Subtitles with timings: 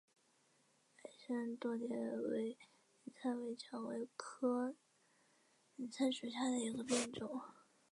[1.03, 2.57] 矮生多裂委
[3.03, 4.75] 陵菜为蔷薇科委
[5.75, 7.39] 陵菜属下的一个变种。